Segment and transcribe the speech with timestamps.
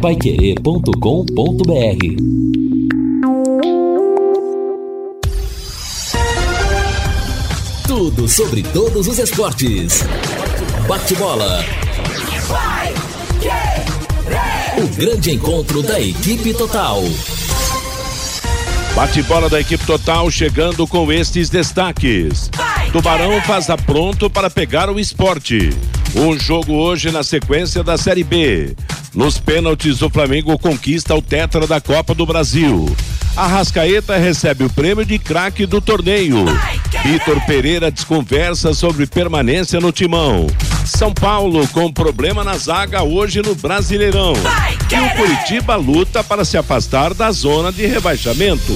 [0.00, 0.90] paiquerê.com.br
[7.86, 10.02] Tudo sobre todos os esportes.
[10.88, 11.62] Bate-bola.
[14.78, 17.02] O grande encontro da equipe total.
[18.94, 22.50] Bate-bola da equipe total chegando com estes destaques.
[22.90, 25.70] Tubarão faz a pronto para pegar o esporte.
[26.16, 28.74] Um jogo hoje na sequência da Série B.
[29.14, 32.94] Nos pênaltis, o Flamengo conquista o tetra da Copa do Brasil.
[33.36, 36.44] Arrascaeta recebe o prêmio de craque do torneio.
[37.04, 40.46] Vitor Pereira desconversa sobre permanência no timão.
[40.84, 44.34] São Paulo com problema na zaga hoje no Brasileirão.
[44.90, 48.72] E o Curitiba luta para se afastar da zona de rebaixamento.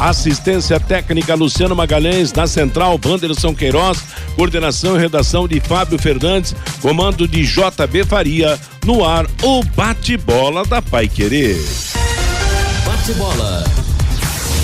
[0.00, 3.98] Assistência técnica Luciano Magalhães, na central Wanderson Queiroz,
[4.34, 10.80] coordenação e redação de Fábio Fernandes, comando de JB Faria, no ar o bate-bola da
[10.80, 11.62] Pai Querer.
[12.86, 13.64] Bate-bola.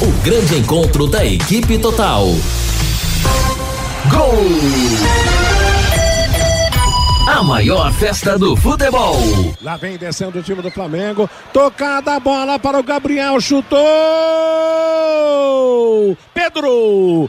[0.00, 2.28] O grande encontro da equipe total.
[4.11, 5.36] Gol!
[7.27, 9.16] A maior festa do futebol.
[9.60, 11.28] Lá vem descendo o time do Flamengo.
[11.52, 13.41] Tocada a bola para o Gabriel.
[13.41, 13.77] Chutou!
[16.33, 17.28] Pedro!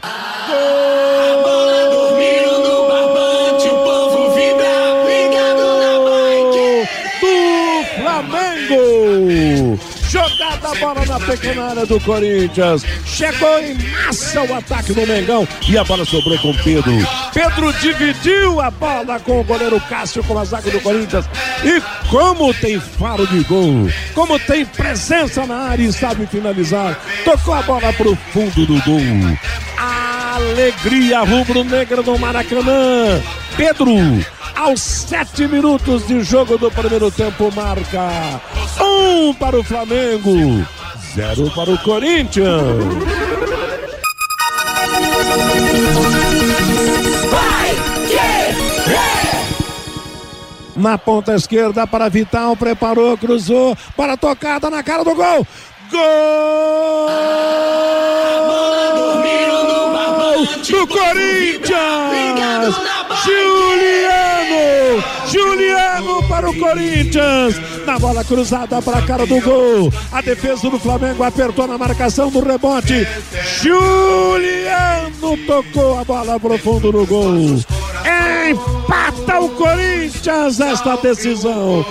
[1.90, 3.66] dormindo no barbante.
[3.66, 4.68] O povo vibra.
[5.04, 5.98] Ligado na
[7.20, 7.34] Do
[7.96, 9.80] Flamengo!
[10.08, 12.84] Jogada a bola na pequena área do Corinthians.
[13.04, 15.46] Chegou em massa o ataque do Mengão.
[15.68, 16.92] E a bola sobrou com Pedro.
[17.38, 21.24] Pedro dividiu a bola com o goleiro Cássio com a zaga do Corinthians.
[21.62, 21.80] E
[22.10, 23.88] como tem faro de gol.
[24.12, 26.98] Como tem presença na área e sabe finalizar.
[27.24, 29.38] Tocou a bola pro fundo do gol.
[29.76, 33.22] Alegria rubro-negra do Maracanã.
[33.56, 33.92] Pedro
[34.56, 38.40] aos sete minutos de jogo do primeiro tempo, marca
[38.80, 40.66] um para o Flamengo,
[41.14, 43.27] zero para o Corinthians.
[50.78, 55.46] Na ponta esquerda para Vital, preparou, cruzou, para tocada na cara do gol.
[55.90, 57.08] Gol!
[60.38, 62.76] Do Corinthians!
[63.24, 65.02] Juliano!
[65.26, 67.56] Juliano para o Corinthians!
[67.84, 69.92] Na bola cruzada para a cara do gol.
[70.12, 73.04] A defesa do Flamengo apertou na marcação do rebote.
[73.60, 77.34] Juliano tocou a bola pro fundo do gol.
[78.48, 81.84] Empata o Corinthians esta decisão.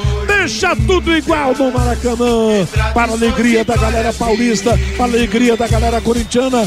[0.48, 2.66] Deixa tudo igual no Maracanã.
[2.94, 6.64] Para a alegria da galera paulista, para a alegria da galera corintiana.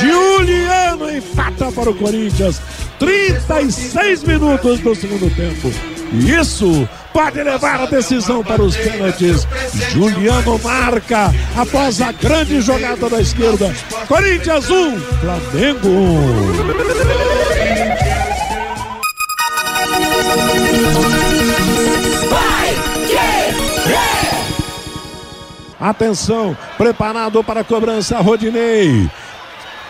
[0.00, 2.60] Juliano empata para o Corinthians.
[2.98, 5.72] 36 minutos do segundo tempo.
[6.12, 9.46] Isso pode levar a decisão para os pênaltis.
[9.92, 13.72] Juliano marca após a grande jogada da esquerda.
[14.08, 17.11] Corinthians 1, Flamengo 1.
[25.82, 29.10] Atenção, preparado para a cobrança, Rodinei.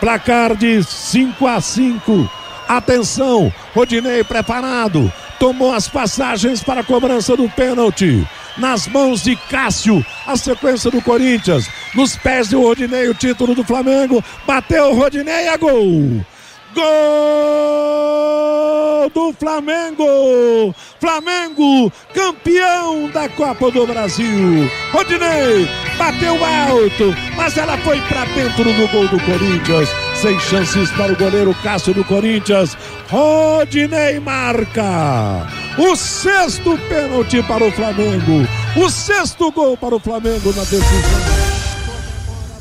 [0.01, 2.31] Placar de 5 a 5.
[2.67, 5.13] Atenção, Rodinei preparado.
[5.39, 8.27] Tomou as passagens para a cobrança do pênalti.
[8.57, 11.69] Nas mãos de Cássio, a sequência do Corinthians.
[11.95, 14.25] Nos pés de Rodinei, o título do Flamengo.
[14.47, 16.25] Bateu Rodinei, é gol!
[16.75, 16.83] Gol
[19.11, 20.75] do Flamengo!
[21.03, 24.71] Flamengo, campeão da Copa do Brasil.
[24.93, 25.69] Rodinei
[25.99, 29.89] bateu alto, mas ela foi para dentro do gol do Corinthians.
[30.15, 32.77] Sem chances para o goleiro Cássio do Corinthians.
[33.11, 35.49] Rodinei marca.
[35.77, 38.47] O sexto pênalti para o Flamengo.
[38.77, 41.72] O sexto gol para o Flamengo na decisão.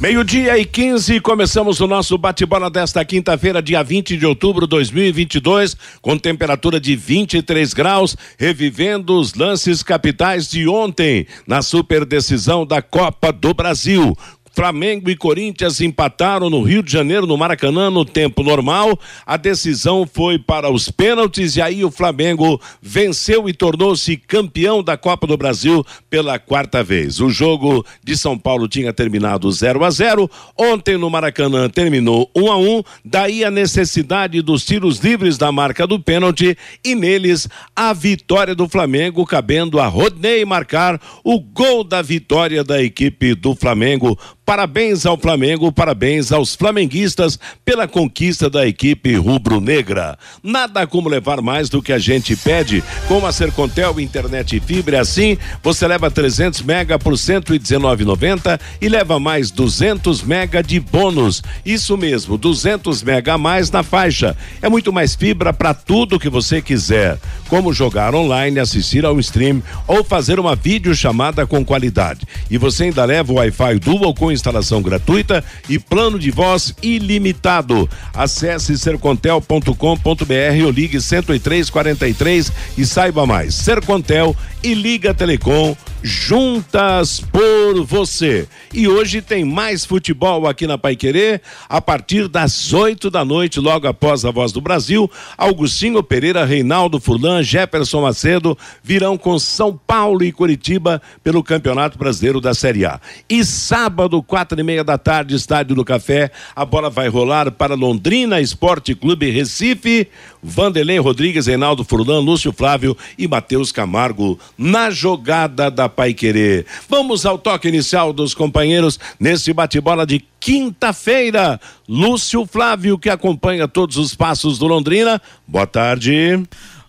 [0.01, 5.77] Meio-dia e 15, começamos o nosso bate-bola desta quinta-feira, dia 20 de outubro de 2022,
[6.01, 12.81] com temperatura de 23 graus, revivendo os lances capitais de ontem, na super decisão da
[12.81, 14.17] Copa do Brasil.
[14.53, 18.99] Flamengo e Corinthians empataram no Rio de Janeiro, no Maracanã, no tempo normal.
[19.25, 24.97] A decisão foi para os pênaltis e aí o Flamengo venceu e tornou-se campeão da
[24.97, 27.21] Copa do Brasil pela quarta vez.
[27.21, 30.29] O jogo de São Paulo tinha terminado 0 a 0.
[30.57, 32.83] Ontem no Maracanã terminou 1 a 1.
[33.05, 38.67] Daí a necessidade dos tiros livres da marca do pênalti e neles a vitória do
[38.67, 45.17] Flamengo, cabendo a Rodney marcar o gol da vitória da equipe do Flamengo Parabéns ao
[45.17, 50.17] Flamengo, parabéns aos flamenguistas pela conquista da equipe rubro-negra.
[50.43, 54.99] Nada como levar mais do que a gente pede com a Sercontel internet e fibra.
[54.99, 61.43] Assim, você leva 300 mega por 119,90 e leva mais 200 mega de bônus.
[61.63, 64.35] Isso mesmo, 200 mega a mais na faixa.
[64.61, 67.17] É muito mais fibra para tudo que você quiser,
[67.47, 72.21] como jogar online, assistir ao stream ou fazer uma videochamada com qualidade.
[72.49, 77.89] E você ainda leva o Wi-Fi Dual com instalação gratuita e plano de voz ilimitado.
[78.13, 83.55] Acesse sercontel.com.br ou ligue 10343 e saiba mais.
[83.55, 88.47] Sercontel e Liga Telecom juntas por você.
[88.73, 93.87] E hoje tem mais futebol aqui na Paiquerê, a partir das 8 da noite, logo
[93.87, 95.09] após a Voz do Brasil.
[95.37, 102.41] Augustinho Pereira, Reinaldo Furlan, Jefferson Macedo virão com São Paulo e Curitiba pelo Campeonato Brasileiro
[102.41, 102.99] da Série A.
[103.29, 107.75] E sábado, quatro e meia da tarde, Estádio do Café, a bola vai rolar para
[107.75, 110.07] Londrina Esporte Clube Recife.
[110.43, 116.65] Vanderlei Rodrigues, Reinaldo Furlan, Lúcio Flávio e Matheus Camargo na jogada da Pai Querer.
[116.89, 121.59] Vamos ao toque inicial dos companheiros nesse bate-bola de quinta-feira.
[121.87, 125.21] Lúcio Flávio, que acompanha todos os passos do Londrina.
[125.47, 126.41] Boa tarde.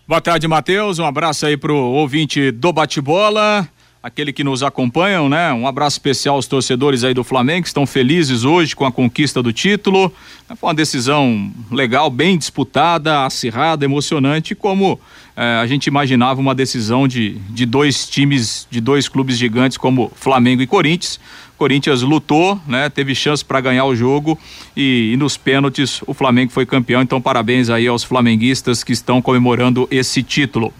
[0.07, 0.97] Boa tarde, Matheus.
[0.97, 3.69] Um abraço aí pro ouvinte do bate-bola
[4.03, 5.53] aquele que nos acompanham, né?
[5.53, 9.41] Um abraço especial aos torcedores aí do Flamengo que estão felizes hoje com a conquista
[9.41, 10.13] do título.
[10.57, 14.99] Foi uma decisão legal, bem disputada, acirrada, emocionante, como
[15.37, 20.11] eh, a gente imaginava uma decisão de, de dois times, de dois clubes gigantes como
[20.13, 21.17] Flamengo e Corinthians.
[21.57, 22.89] Corinthians lutou, né?
[22.89, 24.37] Teve chance para ganhar o jogo
[24.75, 27.01] e, e, nos pênaltis o Flamengo foi campeão.
[27.01, 30.73] Então parabéns aí aos flamenguistas que estão comemorando esse título.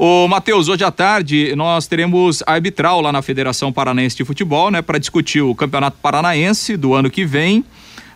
[0.00, 4.80] Ô, Matheus, hoje à tarde nós teremos arbitral lá na Federação Paranaense de Futebol, né,
[4.80, 7.64] para discutir o Campeonato Paranaense do ano que vem.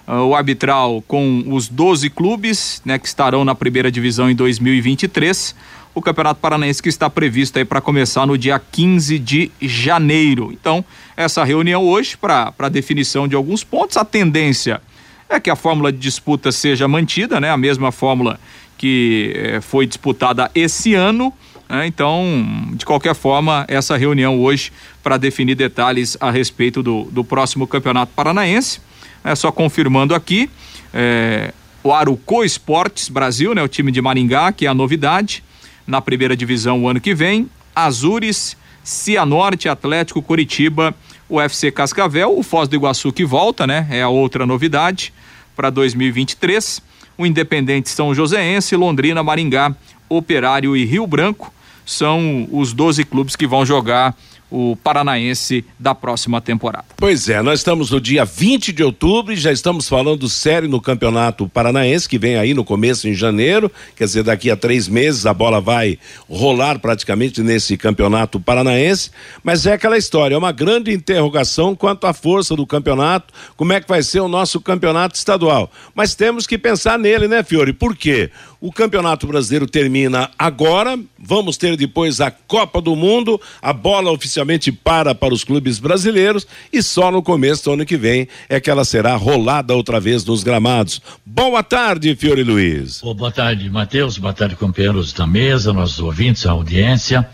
[0.06, 5.56] Uh, o arbitral com os 12 clubes, né, que estarão na primeira divisão em 2023.
[5.92, 10.52] O Campeonato Paranaense que está previsto aí para começar no dia 15 de janeiro.
[10.52, 10.84] Então,
[11.16, 13.96] essa reunião hoje para definição de alguns pontos.
[13.96, 14.80] A tendência
[15.28, 17.50] é que a fórmula de disputa seja mantida, né?
[17.50, 18.38] A mesma fórmula
[18.78, 21.32] que eh, foi disputada esse ano.
[21.72, 21.86] Né?
[21.86, 24.70] Então, de qualquer forma, essa reunião hoje
[25.02, 28.78] para definir detalhes a respeito do, do próximo Campeonato Paranaense.
[29.24, 30.50] É só confirmando aqui,
[30.92, 35.42] é, o Arucô Esportes Brasil, né, o time de Maringá, que é a novidade,
[35.86, 37.48] na primeira divisão o ano que vem.
[37.74, 40.94] Azures, Cianorte, Atlético Curitiba,
[41.28, 43.86] o FC Cascavel, o Foz do Iguaçu que volta, né?
[43.90, 45.14] É a outra novidade
[45.56, 46.82] para 2023.
[47.16, 49.74] O Independente São Joséense, Londrina, Maringá,
[50.08, 51.52] Operário e Rio Branco
[51.84, 54.14] são os 12 clubes que vão jogar
[54.52, 56.84] o Paranaense da próxima temporada.
[56.98, 60.78] Pois é, nós estamos no dia 20 de outubro e já estamos falando sério no
[60.78, 65.24] Campeonato Paranaense, que vem aí no começo em janeiro, quer dizer, daqui a três meses
[65.24, 65.98] a bola vai
[66.28, 69.10] rolar praticamente nesse Campeonato Paranaense,
[69.42, 73.80] mas é aquela história, é uma grande interrogação quanto à força do campeonato, como é
[73.80, 75.72] que vai ser o nosso campeonato estadual.
[75.94, 77.72] Mas temos que pensar nele, né, Fiore?
[77.72, 78.30] Por quê?
[78.62, 84.70] O Campeonato Brasileiro termina agora, vamos ter depois a Copa do Mundo, a bola oficialmente
[84.70, 88.70] para para os clubes brasileiros e só no começo do ano que vem é que
[88.70, 91.02] ela será rolada outra vez nos gramados.
[91.26, 93.02] Boa tarde, Fiore Luiz.
[93.02, 97.28] Oh, boa tarde, Matheus, boa tarde, companheiros da mesa, nossos ouvintes, a audiência.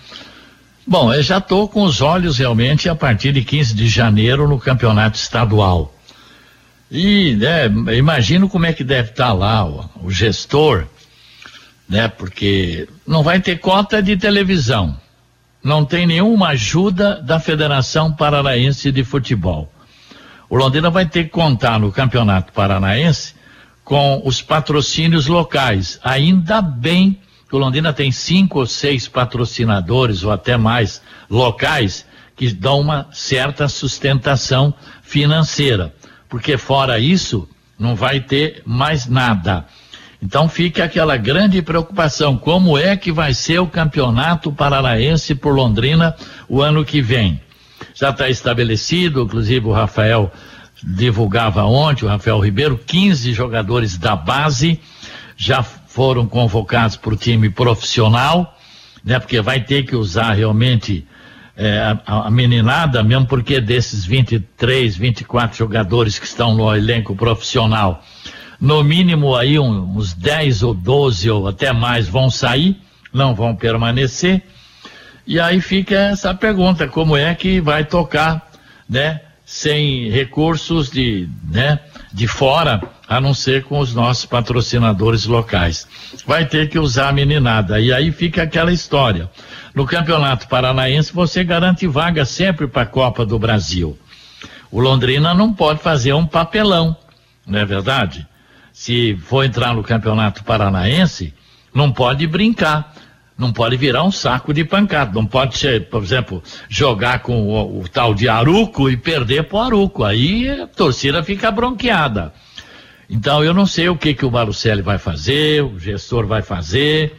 [0.86, 4.58] Bom, eu já estou com os olhos realmente a partir de 15 de janeiro no
[4.58, 5.94] campeonato estadual.
[6.90, 7.66] E né,
[7.99, 10.87] imagino como é que deve estar tá lá o, o gestor
[11.88, 12.09] né?
[12.09, 14.97] Porque não vai ter cota de televisão,
[15.62, 19.73] não tem nenhuma ajuda da Federação Paranaense de Futebol.
[20.50, 23.35] O Londrina vai ter que contar no Campeonato Paranaense
[23.85, 25.99] com os patrocínios locais.
[26.02, 32.52] Ainda bem que o Londrina tem cinco ou seis patrocinadores ou até mais locais que
[32.52, 35.92] dão uma certa sustentação financeira,
[36.28, 39.66] porque fora isso não vai ter mais nada.
[40.20, 46.14] Então fica aquela grande preocupação: como é que vai ser o campeonato paranaense por Londrina
[46.48, 47.40] o ano que vem?
[47.94, 50.32] Já está estabelecido, inclusive o Rafael
[50.82, 54.80] divulgava ontem, o Rafael Ribeiro, 15 jogadores da base
[55.37, 58.56] já foram convocados para o time profissional,
[59.04, 59.18] né?
[59.18, 61.06] Porque vai ter que usar realmente
[61.56, 68.04] é, a, a, meninada, mesmo porque desses 23, 24 jogadores que estão no elenco profissional,
[68.60, 72.76] no mínimo aí uns 10 ou 12 ou até mais vão sair,
[73.12, 74.42] não vão permanecer.
[75.26, 78.50] E aí fica essa pergunta, como é que vai tocar,
[78.88, 79.20] né?
[79.48, 81.80] sem recursos de, né,
[82.12, 85.88] de fora, a não ser com os nossos patrocinadores locais.
[86.26, 87.80] Vai ter que usar a meninada.
[87.80, 89.30] E aí fica aquela história.
[89.74, 93.98] No Campeonato Paranaense, você garante vaga sempre para a Copa do Brasil.
[94.70, 96.94] O Londrina não pode fazer um papelão,
[97.46, 98.26] não é verdade?
[98.78, 101.35] Se for entrar no Campeonato Paranaense,
[101.75, 102.94] não pode brincar
[103.37, 105.12] não pode virar um saco de pancada.
[105.14, 109.58] Não pode ser, por exemplo, jogar com o, o tal de Aruco e perder pro
[109.58, 110.02] Aruco.
[110.02, 112.32] Aí a torcida fica bronqueada.
[113.11, 117.16] Então eu não sei o que que o Marucelli vai fazer, o gestor vai fazer.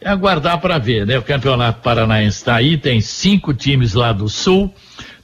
[0.00, 1.18] É aguardar para ver, né?
[1.18, 4.72] O Campeonato Paranaense está aí, tem cinco times lá do sul,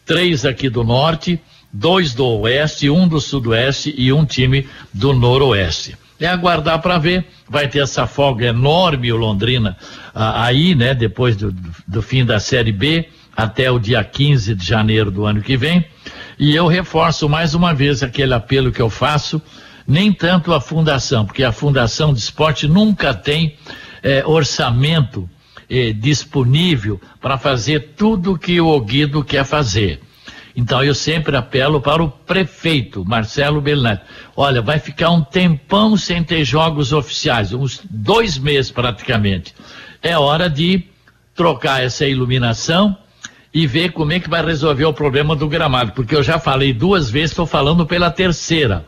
[0.04, 1.40] três aqui do norte,
[1.72, 5.96] dois do oeste, um do sudoeste e um time do noroeste.
[6.20, 7.26] É aguardar para ver.
[7.48, 9.76] Vai ter essa folga enorme o Londrina
[10.14, 10.94] ah, aí, né?
[10.94, 11.54] Depois do,
[11.86, 15.84] do fim da Série B até o dia 15 de janeiro do ano que vem.
[16.38, 19.40] E eu reforço mais uma vez aquele apelo que eu faço,
[19.86, 23.56] nem tanto a fundação, porque a Fundação de Esporte nunca tem
[24.02, 25.28] eh, orçamento
[25.70, 30.00] eh, disponível para fazer tudo que o Guido quer fazer.
[30.58, 34.02] Então eu sempre apelo para o prefeito, Marcelo Bellinati.
[34.36, 39.54] Olha, vai ficar um tempão sem ter jogos oficiais, uns dois meses praticamente.
[40.02, 40.82] É hora de
[41.32, 42.98] trocar essa iluminação
[43.54, 46.72] e ver como é que vai resolver o problema do gramado, porque eu já falei
[46.72, 48.84] duas vezes, estou falando pela terceira.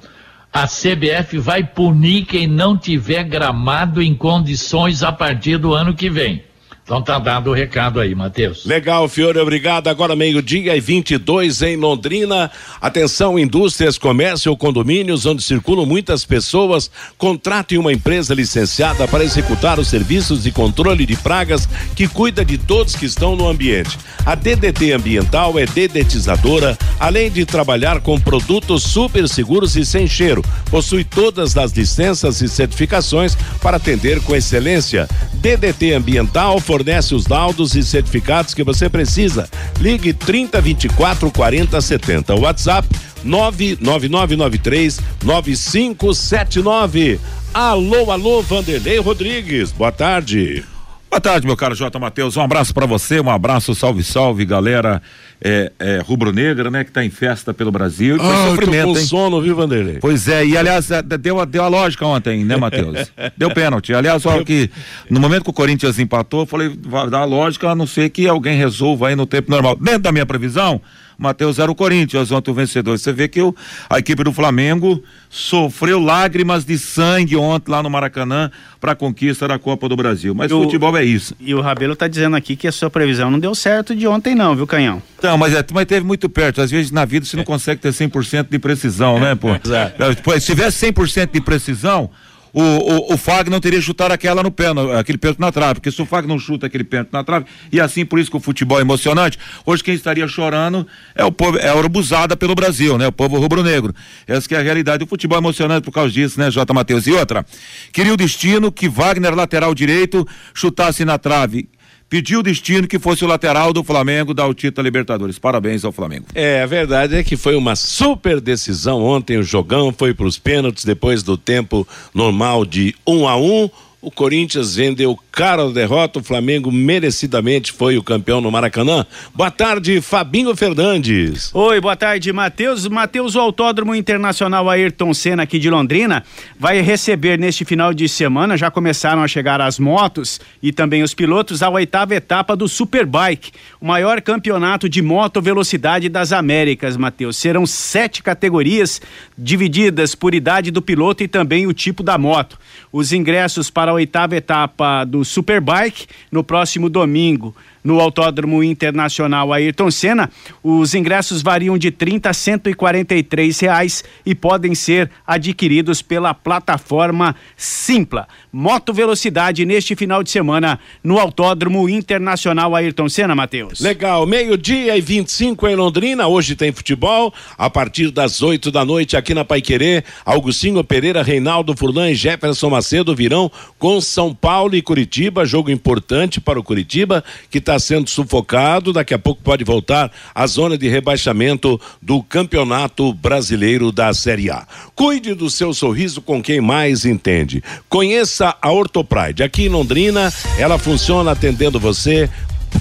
[0.52, 6.10] A CBF vai punir quem não tiver gramado em condições a partir do ano que
[6.10, 6.42] vem.
[6.90, 8.66] Então tá dado o recado aí, Matheus.
[8.66, 9.86] Legal, Fiore, obrigado.
[9.86, 12.50] Agora meio-dia e 22 em Londrina.
[12.80, 19.78] Atenção, indústrias, comércio ou condomínios onde circulam muitas pessoas, contrate uma empresa licenciada para executar
[19.78, 23.96] os serviços de controle de pragas que cuida de todos que estão no ambiente.
[24.26, 30.44] A DDT Ambiental é dedetizadora, além de trabalhar com produtos super seguros e sem cheiro.
[30.68, 35.08] Possui todas as licenças e certificações para atender com excelência.
[35.34, 36.79] DDT Ambiental fornece
[37.14, 39.48] os laudos e certificados que você precisa.
[39.78, 42.34] Ligue 30 24 40 70.
[42.36, 42.88] WhatsApp
[43.22, 47.20] 99993 9579.
[47.52, 49.72] Alô, alô, Vanderlei Rodrigues.
[49.72, 50.64] Boa tarde.
[51.10, 51.98] Boa tarde, meu caro J.
[51.98, 52.36] Matheus.
[52.36, 55.02] Um abraço para você, um abraço, salve, salve, galera
[55.42, 56.84] é, é, rubro-negra, né?
[56.84, 58.16] Que está em festa pelo Brasil.
[58.16, 59.06] E ah, sofrimento, hein?
[59.06, 59.98] sono, viu, Vanderlei?
[60.00, 63.10] Pois é, e aliás, é, deu, deu a lógica ontem, né, Matheus?
[63.36, 63.94] deu pênalti.
[63.94, 64.70] Aliás, olha que
[65.08, 68.10] no momento que o Corinthians empatou, eu falei, vai dar a lógica, a não ser
[68.10, 69.76] que alguém resolva aí no tempo normal.
[69.76, 70.80] Dentro da minha previsão,
[71.20, 72.98] Matheus era o Corinthians ontem o vencedor.
[72.98, 73.54] Você vê que o,
[73.90, 78.50] a equipe do Flamengo sofreu lágrimas de sangue ontem lá no Maracanã
[78.80, 80.34] para a conquista da Copa do Brasil.
[80.34, 81.36] Mas o, futebol é isso.
[81.38, 84.34] E o Rabelo está dizendo aqui que a sua previsão não deu certo de ontem
[84.34, 85.02] não, viu, Canhão?
[85.22, 86.62] Não, mas, é, mas teve muito perto.
[86.62, 89.50] Às vezes na vida você não consegue ter 100% de precisão, né, pô?
[89.62, 90.40] Exato.
[90.40, 92.08] Se tivesse 100% de precisão,
[92.52, 95.74] o, o, o Fagner não teria chutado aquela no pé, no, aquele pênalti na trave,
[95.74, 98.36] porque se o Fagner não chuta aquele pênalti na trave, e assim por isso que
[98.36, 102.54] o futebol é emocionante, hoje quem estaria chorando é o povo, é a urubuzada pelo
[102.54, 103.06] Brasil, né?
[103.06, 103.94] O povo rubro-negro.
[104.26, 105.04] Essa que é a realidade.
[105.04, 106.72] O futebol é emocionante por causa disso, né, J.
[106.72, 107.06] Matheus?
[107.06, 107.44] E outra,
[107.92, 111.68] queria o destino que Wagner, lateral direito, chutasse na trave
[112.10, 115.38] pediu o destino que fosse o lateral do Flamengo dar o título a Libertadores.
[115.38, 116.26] Parabéns ao Flamengo.
[116.34, 120.36] É, a verdade é que foi uma super decisão ontem, o jogão foi para os
[120.36, 123.70] pênaltis depois do tempo normal de um a um
[124.02, 129.06] o Corinthians vendeu cara a derrota, o Flamengo merecidamente foi o campeão no Maracanã.
[129.34, 131.50] Boa tarde, Fabinho Fernandes.
[131.54, 132.86] Oi, boa tarde, Matheus.
[132.88, 136.24] Matheus, o Autódromo Internacional Ayrton Senna aqui de Londrina
[136.58, 141.14] vai receber neste final de semana, já começaram a chegar as motos e também os
[141.14, 147.36] pilotos, a oitava etapa do Superbike, o maior campeonato de moto velocidade das Américas, Matheus.
[147.36, 149.00] Serão sete categorias
[149.36, 152.58] divididas por idade do piloto e também o tipo da moto.
[152.92, 159.90] Os ingressos para a oitava etapa do Superbike no próximo domingo no Autódromo Internacional Ayrton
[159.90, 160.30] Senna.
[160.62, 168.28] Os ingressos variam de 30 a 143 reais e podem ser adquiridos pela plataforma Simpla.
[168.52, 173.80] Moto Velocidade neste final de semana no Autódromo Internacional Ayrton Senna, Matheus.
[173.80, 176.26] Legal, meio-dia e 25 em Londrina.
[176.26, 180.02] Hoje tem futebol a partir das 8 da noite aqui na Paiquerê.
[180.24, 185.44] Augustinho Pereira, Reinaldo Furlan e Jefferson Macedo virão com São Paulo e Curitiba.
[185.44, 190.10] Jogo importante para o Curitiba que está está sendo sufocado, daqui a pouco pode voltar
[190.34, 194.66] à zona de rebaixamento do Campeonato Brasileiro da Série A.
[194.96, 197.62] Cuide do seu sorriso com quem mais entende.
[197.88, 199.44] Conheça a Ortopride.
[199.44, 202.28] Aqui em Londrina, ela funciona atendendo você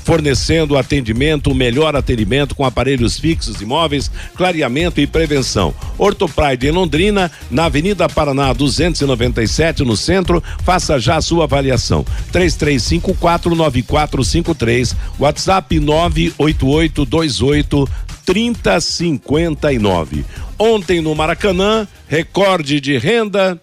[0.03, 5.73] fornecendo atendimento, melhor atendimento com aparelhos fixos, imóveis, clareamento e prevenção.
[5.97, 10.43] Ortopride em Londrina, na Avenida Paraná 297, no centro.
[10.63, 12.05] Faça já a sua avaliação.
[12.31, 17.89] 33549453, WhatsApp 98828
[18.25, 20.25] 3059.
[20.57, 23.61] Ontem no Maracanã, recorde de renda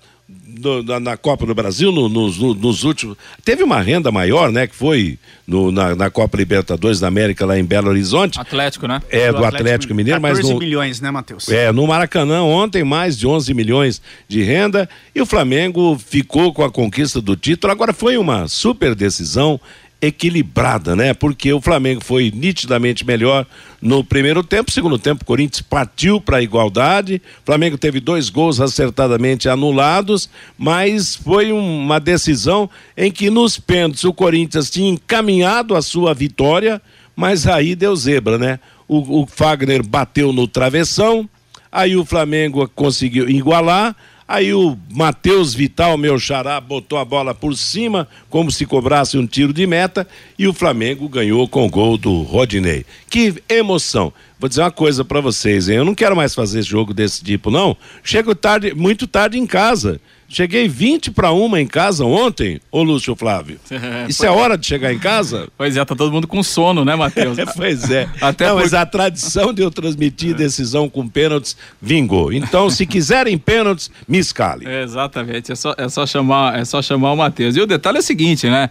[0.59, 3.17] do, na, na, Copa do Brasil, no, nos, no, nos últimos.
[3.45, 4.67] Teve uma renda maior, né?
[4.67, 8.41] Que foi no, na, na, Copa Libertadores da América, lá em Belo Horizonte.
[8.41, 9.01] Atlético, né?
[9.11, 10.39] É, do, do Atlético, Atlético, Mineiro, mas.
[10.39, 11.49] 14 milhões, né, Matheus?
[11.49, 14.89] É, no Maracanã, ontem, mais de 11 milhões de renda.
[15.15, 17.73] E o Flamengo ficou com a conquista do título.
[17.73, 19.61] Agora foi uma super decisão
[20.01, 21.15] equilibrada, né?
[21.15, 23.47] Porque o Flamengo foi nitidamente melhor
[23.81, 27.21] no primeiro tempo, segundo tempo o Corinthians partiu para a igualdade.
[27.43, 34.05] O Flamengo teve dois gols acertadamente anulados, mas foi uma decisão em que nos pênaltis
[34.05, 36.81] o Corinthians tinha encaminhado a sua vitória,
[37.15, 38.61] mas aí deu zebra, né?
[38.89, 41.29] O, o Fagner bateu no travessão,
[41.73, 43.97] aí o Flamengo conseguiu igualar
[44.29, 49.27] Aí o Matheus Vital, meu xará, botou a bola por cima, como se cobrasse um
[49.27, 50.07] tiro de meta,
[50.37, 52.85] e o Flamengo ganhou com o gol do Rodinei.
[53.09, 54.13] Que emoção!
[54.39, 55.77] Vou dizer uma coisa para vocês, hein?
[55.77, 57.77] Eu não quero mais fazer jogo desse tipo, não.
[58.03, 60.01] Chego tarde, muito tarde em casa.
[60.29, 63.59] Cheguei 20 para uma em casa ontem, ô Lúcio Flávio.
[64.09, 65.49] Isso é hora de chegar em casa?
[65.57, 67.39] Pois é, tá todo mundo com sono, né, Matheus?
[67.57, 68.07] pois é.
[68.21, 68.63] Até Não, por...
[68.63, 72.33] mas a tradição de eu transmitir decisão com pênaltis vingou.
[72.33, 74.67] Então, se quiserem pênaltis, me escale.
[74.67, 77.57] É, exatamente, é só, é só chamar, é só chamar o Matheus.
[77.57, 78.69] E o detalhe é o seguinte, né?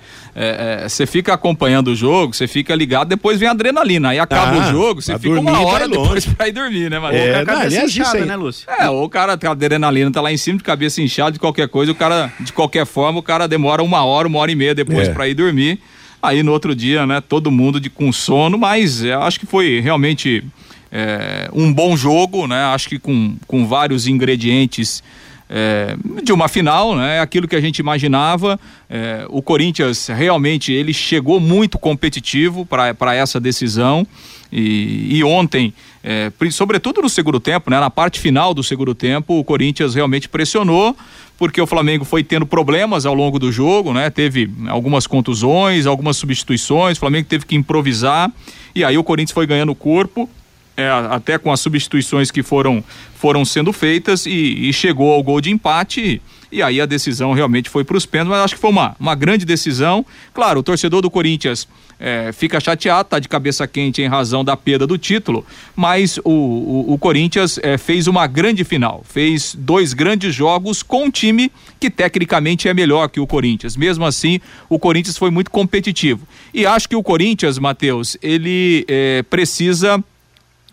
[0.88, 4.10] Você é, é, fica acompanhando o jogo, você fica ligado, depois vem a adrenalina.
[4.10, 7.24] Aí acaba ah, o jogo, você fica uma hora depois pra ir dormir, né, Matheus?
[7.24, 8.70] É, não, é inchada, né, Lúcio?
[8.70, 11.96] É, o cara, a adrenalina tá lá em cima de cabeça inchada, qualquer coisa, o
[11.96, 15.14] cara, de qualquer forma, o cara demora uma hora, uma hora e meia depois é.
[15.14, 15.80] para ir dormir.
[16.22, 19.80] Aí no outro dia, né, todo mundo de, com sono, mas é, acho que foi
[19.80, 20.44] realmente
[20.92, 22.64] é, um bom jogo, né?
[22.66, 25.04] Acho que com, com vários ingredientes
[25.48, 27.20] é, de uma final, né?
[27.20, 28.60] Aquilo que a gente imaginava.
[28.90, 34.08] É, o Corinthians realmente ele chegou muito competitivo para essa decisão.
[34.52, 35.74] E, e ontem,
[36.04, 37.80] é, sobretudo no segundo tempo, né?
[37.80, 40.96] Na parte final do segundo tempo, o Corinthians realmente pressionou
[41.38, 44.10] porque o Flamengo foi tendo problemas ao longo do jogo, né?
[44.10, 48.32] Teve algumas contusões, algumas substituições, o Flamengo teve que improvisar
[48.74, 50.30] e aí o Corinthians foi ganhando corpo,
[50.78, 52.84] é, até com as substituições que foram,
[53.16, 56.22] foram sendo feitas e, e chegou ao gol de empate.
[56.52, 59.16] E aí a decisão realmente foi para os pênaltis, mas acho que foi uma, uma
[59.16, 60.06] grande decisão.
[60.34, 61.68] Claro, o torcedor do Corinthians
[62.00, 66.32] é, fica chateado, tá de cabeça quente em razão da perda do título, mas o,
[66.32, 71.52] o, o Corinthians é, fez uma grande final, fez dois grandes jogos com um time
[71.80, 73.76] que tecnicamente é melhor que o Corinthians.
[73.76, 76.28] Mesmo assim, o Corinthians foi muito competitivo.
[76.54, 80.04] E acho que o Corinthians, Matheus, ele é, precisa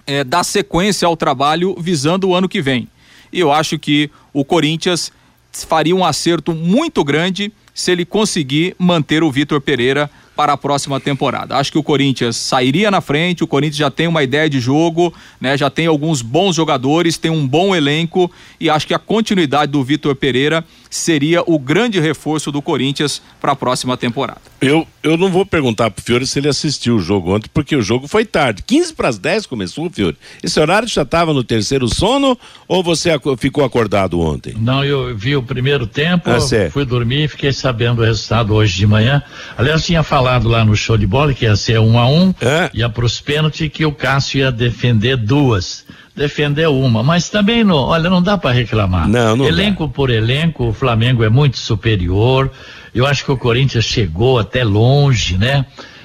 [0.07, 2.89] é, dar sequência ao trabalho visando o ano que vem.
[3.33, 5.13] E eu acho que o Corinthians
[5.53, 10.99] faria um acerto muito grande se ele conseguir manter o Vitor Pereira para a próxima
[10.99, 11.57] temporada.
[11.57, 15.13] Acho que o Corinthians sairia na frente, o Corinthians já tem uma ideia de jogo,
[15.41, 15.57] né?
[15.57, 19.85] Já tem alguns bons jogadores, tem um bom elenco e acho que a continuidade do
[19.85, 24.41] Vitor Pereira seria o grande reforço do Corinthians para a próxima temporada.
[24.61, 27.83] Eu, eu não vou perguntar pro Fiore se ele assistiu o jogo ontem, porque o
[27.83, 28.63] jogo foi tarde.
[28.63, 30.17] 15 para as 10 começou, Fiore.
[30.43, 34.55] Esse horário já estava no terceiro sono ou você ficou acordado ontem?
[34.59, 38.77] Não, eu vi o primeiro tempo, ah, fui dormir e fiquei sabendo o resultado hoje
[38.77, 39.23] de manhã.
[39.57, 42.71] Aliás, tinha falado lá no show de bola que ia ser um a um, é?
[42.75, 47.77] ia para os pênaltis que o Cássio ia defender duas defendeu uma, mas também não,
[47.77, 49.09] olha, não dá para reclamar.
[49.09, 49.93] Não, não elenco dá.
[49.93, 52.51] por elenco, o Flamengo é muito superior.
[52.95, 55.65] Eu acho que o Corinthians chegou até longe, né?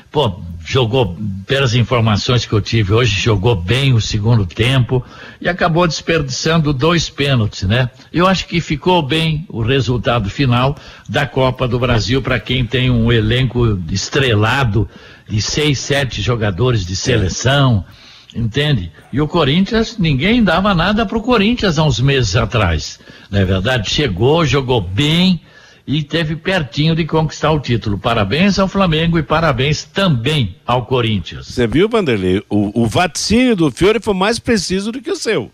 [0.10, 5.04] Pô, jogou, pelas informações que eu tive hoje, jogou bem o segundo tempo
[5.40, 7.90] e acabou desperdiçando dois pênaltis, né?
[8.12, 10.76] Eu acho que ficou bem o resultado final
[11.08, 14.90] da Copa do Brasil para quem tem um elenco estrelado
[15.28, 17.86] de seis, sete jogadores de seleção.
[17.94, 18.07] É
[18.38, 18.92] entende?
[19.12, 23.46] E o Corinthians, ninguém dava nada para o Corinthians há uns meses atrás, não é
[23.46, 23.90] verdade?
[23.90, 25.42] Chegou, jogou bem
[25.88, 27.98] e teve pertinho de conquistar o título.
[27.98, 31.48] Parabéns ao Flamengo e parabéns também ao Corinthians.
[31.48, 32.44] Você viu, Vanderlei?
[32.50, 35.50] O, o vaticínio do Fiore foi mais preciso do que o seu.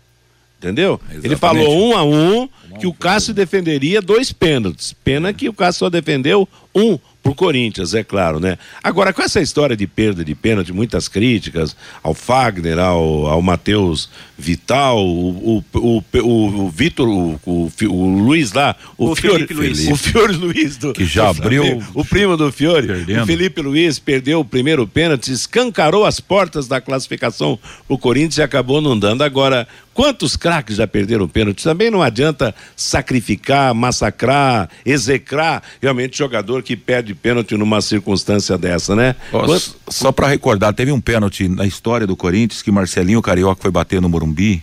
[0.58, 1.00] Entendeu?
[1.02, 1.26] Exatamente.
[1.26, 2.48] Ele falou um a um
[2.80, 4.94] que o Cássio defenderia dois pênaltis.
[5.04, 8.58] Pena que o Cássio só defendeu um pro Corinthians, é claro, né?
[8.82, 14.10] Agora, com essa história de perda de pênalti, muitas críticas ao Fagner, ao, ao Matheus
[14.38, 19.46] Vital, o, o, o, o, o Vitor, o, o, o, Luiz lá, o, o Fiore,
[19.46, 19.88] Felipe Luiz.
[19.88, 23.22] o Fiore Luiz do, Que já abriu- o primo do Fiore, Perdendo.
[23.22, 27.58] o Felipe Luiz perdeu o primeiro pênalti, escancarou as portas da classificação
[27.88, 29.22] pro Corinthians e acabou não dando.
[29.22, 31.62] Agora, quantos craques já perderam pênalti?
[31.64, 39.14] Também não adianta sacrificar, massacrar, execrar realmente jogador que perde pênalti numa circunstância dessa, né?
[39.32, 43.22] Ó, Quant- s- Só pra recordar, teve um pênalti na história do Corinthians que Marcelinho
[43.22, 44.62] Carioca foi bater no Morumbi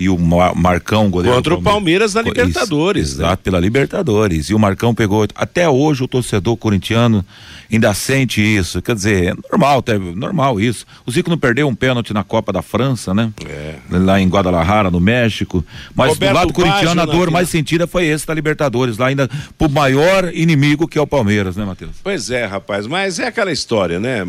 [0.00, 3.24] e o Mar- Marcão, goleiro Contra o Palmeiras na Libertadores, né?
[3.26, 4.48] Exato, pela Libertadores.
[4.48, 5.26] E o Marcão pegou.
[5.34, 7.22] Até hoje o torcedor corintiano
[7.70, 8.80] ainda sente isso.
[8.80, 10.86] Quer dizer, é normal, tá- normal isso.
[11.04, 13.30] O Zico não perdeu um pênalti na Copa da França, né?
[13.46, 13.74] É.
[13.90, 15.62] Lá em Guadalajara, no México.
[15.94, 19.08] Mas Roberto do lado Baggio corintiano, a dor mais sentida foi esse da Libertadores, lá
[19.08, 21.96] ainda pro maior inimigo que é o Palmeiras, né, Matheus?
[22.02, 24.26] Pois é, rapaz, mas é aquela história, né?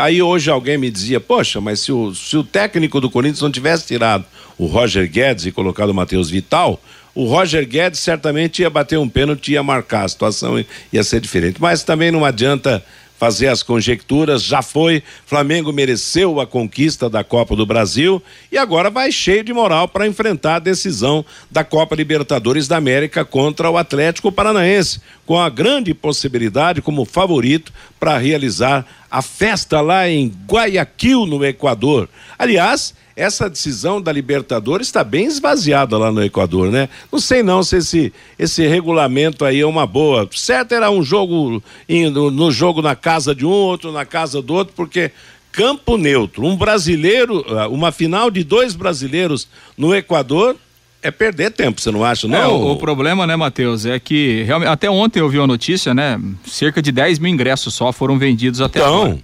[0.00, 3.50] Aí hoje alguém me dizia, poxa, mas se o, se o técnico do Corinthians não
[3.50, 4.24] tivesse tirado
[4.58, 6.80] o Roger Guedes e colocado o Matheus Vital,
[7.14, 10.62] o Roger Guedes certamente ia bater um pênalti ia marcar, a situação
[10.92, 11.60] ia ser diferente.
[11.60, 12.84] Mas também não adianta
[13.18, 18.90] fazer as conjecturas, já foi, Flamengo mereceu a conquista da Copa do Brasil e agora
[18.90, 23.78] vai cheio de moral para enfrentar a decisão da Copa Libertadores da América contra o
[23.78, 31.24] Atlético Paranaense, com a grande possibilidade como favorito para realizar a festa lá em Guayaquil,
[31.24, 32.08] no Equador.
[32.38, 36.88] Aliás, essa decisão da Libertadores está bem esvaziada lá no Equador, né?
[37.12, 40.28] Não sei não se esse, esse regulamento aí é uma boa.
[40.32, 44.54] Certo era um jogo no, no jogo na casa de um, outro na casa do
[44.54, 45.12] outro, porque
[45.52, 49.46] campo neutro, um brasileiro, ah, uma final de dois brasileiros
[49.78, 50.56] no Equador
[51.00, 52.38] é perder tempo, você não acha, não?
[52.38, 55.92] É, o, o problema, né, Matheus, é que realmente, até ontem eu vi a notícia,
[55.92, 56.18] né?
[56.46, 59.02] Cerca de 10 mil ingressos só foram vendidos até Então.
[59.02, 59.18] agora.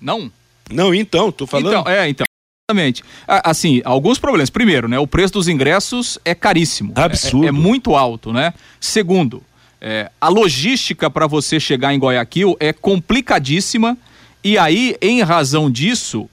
[0.00, 0.32] Não?
[0.70, 1.68] Não, então, tô falando.
[1.68, 2.24] Então, é, então.
[2.70, 3.02] Exatamente.
[3.26, 4.50] Assim, alguns problemas.
[4.50, 4.98] Primeiro, né?
[4.98, 6.92] O preço dos ingressos é caríssimo.
[6.94, 7.44] Absurdo.
[7.44, 8.54] É, é muito alto, né?
[8.80, 9.42] Segundo,
[9.80, 13.96] é, a logística para você chegar em Guayaquil é complicadíssima.
[14.42, 16.28] E aí, em razão disso,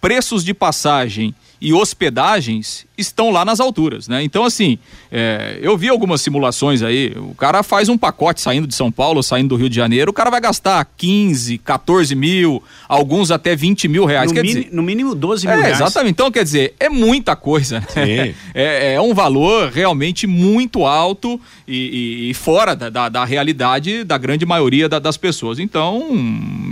[0.00, 4.22] preços de passagem e hospedagens estão lá nas alturas, né?
[4.22, 4.78] Então, assim,
[5.10, 9.22] é, eu vi algumas simulações aí, o cara faz um pacote saindo de São Paulo,
[9.22, 13.88] saindo do Rio de Janeiro, o cara vai gastar 15, 14 mil, alguns até 20
[13.88, 14.30] mil reais.
[14.30, 15.76] No, Quer mini- dizer, no mínimo 12 mil é, reais.
[15.80, 16.12] exatamente.
[16.12, 17.80] Então, quer dizer, é muita coisa.
[17.96, 18.34] né?
[18.54, 24.04] É, é um valor realmente muito alto e, e- e fora da, da, da realidade
[24.04, 25.58] da grande maioria da- das pessoas.
[25.58, 26.02] Então,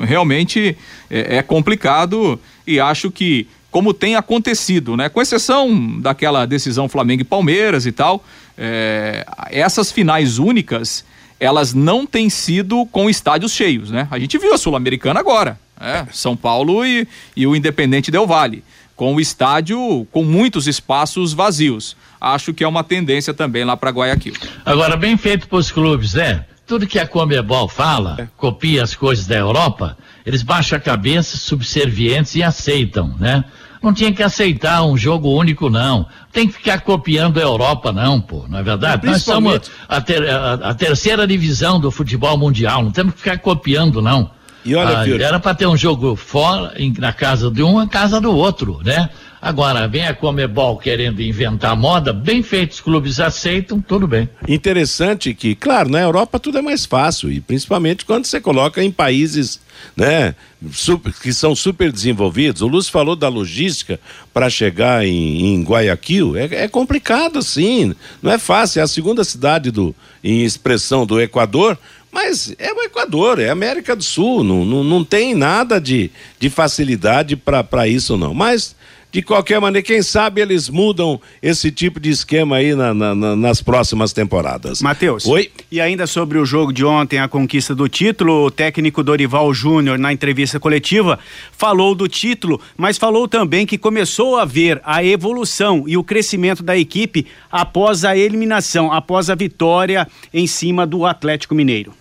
[0.02, 0.76] realmente
[1.10, 5.08] é, é complicado e acho que, como tem acontecido, né?
[5.08, 8.24] Com exceção daquela decisão Flamengo e Palmeiras e tal,
[8.58, 11.04] é, essas finais únicas
[11.38, 14.06] elas não têm sido com estádios cheios, né?
[14.10, 16.06] A gente viu a Sul-Americana agora, né?
[16.12, 18.62] São Paulo e, e o Independente Del Vale,
[18.94, 21.96] com o estádio com muitos espaços vazios.
[22.20, 24.34] Acho que é uma tendência também lá para Guayaquil.
[24.66, 26.44] Agora, bem feito pros clubes, né?
[26.70, 32.36] Tudo que a Comebol fala, copia as coisas da Europa, eles baixam a cabeça, subservientes
[32.36, 33.42] e aceitam, né?
[33.82, 36.06] Não tinha que aceitar um jogo único, não.
[36.32, 38.44] Tem que ficar copiando a Europa, não, pô.
[38.48, 39.04] Não é verdade?
[39.14, 39.52] Nós somos
[39.88, 42.84] a, ter- a- a terceira divisão do futebol mundial.
[42.84, 44.30] Não temos que ficar copiando, não.
[44.64, 47.88] E olha, Ah, era para ter um jogo fora, em- na casa de um, na
[47.88, 49.10] casa do outro, né?
[49.42, 54.28] Agora, vem a Comebol querendo inventar moda, bem feito, os clubes aceitam, tudo bem.
[54.46, 58.90] Interessante que, claro, na Europa tudo é mais fácil, e principalmente quando você coloca em
[58.90, 59.58] países
[59.96, 60.34] né,
[60.70, 62.60] super- que são super desenvolvidos.
[62.60, 63.98] O Lúcio falou da logística
[64.32, 66.36] para chegar em, em Guayaquil.
[66.36, 67.94] É, é complicado, sim.
[68.22, 68.80] Não é fácil.
[68.80, 71.78] É a segunda cidade do, em expressão do Equador.
[72.12, 76.50] Mas é o Equador, é América do Sul, não, não, não tem nada de, de
[76.50, 78.34] facilidade para isso, não.
[78.34, 78.74] Mas,
[79.12, 83.36] de qualquer maneira, quem sabe eles mudam esse tipo de esquema aí na- na- na-
[83.36, 84.80] nas próximas temporadas.
[84.80, 85.26] Matheus.
[85.26, 85.50] Oi?
[85.70, 89.98] E ainda sobre o jogo de ontem, a conquista do título, o técnico Dorival Júnior,
[89.98, 91.18] na entrevista coletiva,
[91.52, 96.62] falou do título, mas falou também que começou a ver a evolução e o crescimento
[96.62, 101.92] da equipe após a eliminação, após a vitória em cima do Atlético Mineiro.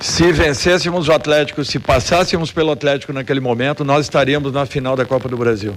[0.00, 5.04] Se vencêssemos o Atlético, se passássemos pelo Atlético naquele momento, nós estaríamos na final da
[5.04, 5.74] Copa do Brasil.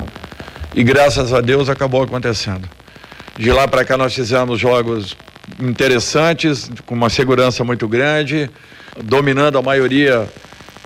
[0.73, 2.67] E graças a Deus acabou acontecendo.
[3.37, 5.15] De lá para cá nós fizemos jogos
[5.59, 8.49] interessantes, com uma segurança muito grande,
[9.03, 10.27] dominando a maioria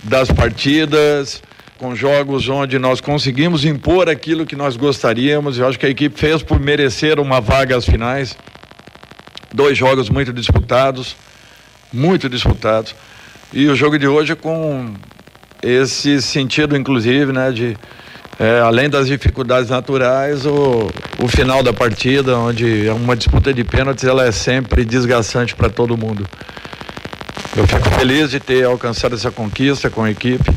[0.02, 1.42] das partidas,
[1.78, 5.58] com jogos onde nós conseguimos impor aquilo que nós gostaríamos.
[5.58, 8.36] Eu acho que a equipe fez por merecer uma vaga às finais.
[9.54, 11.16] Dois jogos muito disputados,
[11.92, 12.94] muito disputados.
[13.52, 14.94] E o jogo de hoje com
[15.62, 17.76] esse sentido, inclusive, né, de
[18.38, 23.64] é, além das dificuldades naturais, o, o final da partida, onde é uma disputa de
[23.64, 26.24] pênaltis, ela é sempre desgastante para todo mundo.
[27.56, 30.48] Eu fico feliz de ter alcançado essa conquista com a equipe.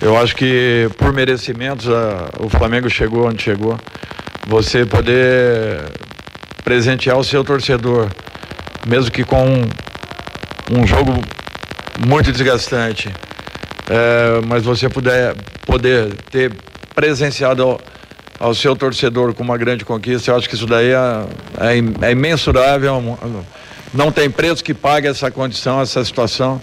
[0.00, 3.78] Eu acho que por merecimentos a, o Flamengo chegou onde chegou.
[4.46, 5.84] Você poder
[6.64, 8.08] presentear o seu torcedor,
[8.86, 9.44] mesmo que com
[10.70, 11.12] um, jogo
[12.06, 13.08] muito desgastante,
[13.88, 15.34] é, mas você puder
[15.66, 16.52] poder ter
[16.94, 17.80] presenciado ao,
[18.38, 21.26] ao, seu torcedor com uma grande conquista, eu acho que isso daí é,
[21.60, 23.18] é, é imensurável,
[23.92, 26.60] não tem preço que pague essa condição, essa situação.